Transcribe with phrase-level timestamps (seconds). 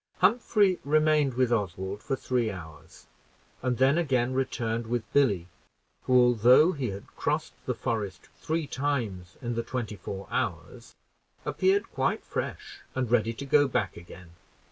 [0.17, 3.05] Humphrey remained with Oswald for three hours,
[3.61, 5.47] and then again returned with Billy,
[6.05, 10.95] who, although he had crossed the forest three times in the twenty four hours,
[11.45, 14.31] appeared quite fresh and ready to go back again.